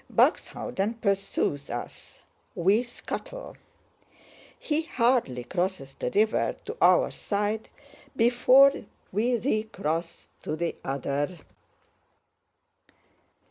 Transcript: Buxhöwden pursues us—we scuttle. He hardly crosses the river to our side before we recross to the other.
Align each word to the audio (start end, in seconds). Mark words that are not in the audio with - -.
Buxhöwden 0.11 0.99
pursues 0.99 1.69
us—we 1.69 2.81
scuttle. 2.81 3.55
He 4.57 4.81
hardly 4.81 5.43
crosses 5.43 5.93
the 5.93 6.09
river 6.09 6.55
to 6.65 6.75
our 6.81 7.11
side 7.11 7.69
before 8.15 8.73
we 9.11 9.37
recross 9.37 10.27
to 10.41 10.55
the 10.55 10.75
other. 10.83 11.37